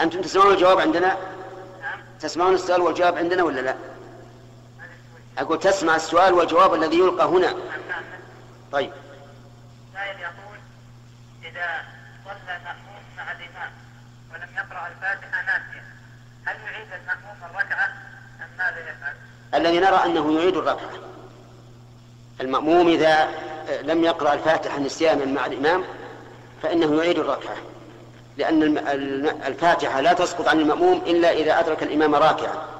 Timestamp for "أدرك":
31.60-31.82